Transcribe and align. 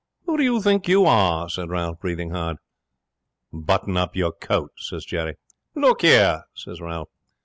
'"Who 0.25 0.35
do 0.35 0.41
you 0.43 0.59
think 0.63 0.87
you 0.87 1.05
are?" 1.05 1.47
says 1.47 1.67
Ralph, 1.67 1.99
breathing 1.99 2.31
hard. 2.31 2.57
'"Button 3.53 3.97
up 3.97 4.15
your 4.15 4.31
coat," 4.31 4.71
says 4.79 5.05
Jerry. 5.05 5.35
'"Look 5.75 6.03
'ere!" 6.03 6.45
says 6.55 6.81
Ralph. 6.81 7.09